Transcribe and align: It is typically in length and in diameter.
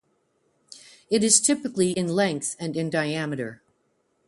It 1.11 1.23
is 1.23 1.39
typically 1.39 1.91
in 1.91 2.07
length 2.07 2.55
and 2.59 2.75
in 2.75 2.89
diameter. 2.89 3.61